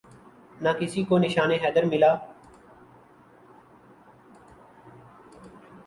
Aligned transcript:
نہ 0.61 0.69
کسی 0.79 1.03
کو 1.03 1.17
نشان 1.17 1.51
حیدر 1.63 1.85
ملا 1.85 2.13